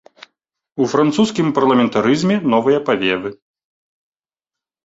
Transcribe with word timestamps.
У 0.85 0.87
французскім 0.93 1.47
парламентарызме 1.59 2.35
новыя 2.55 2.79
павевы. 2.89 3.29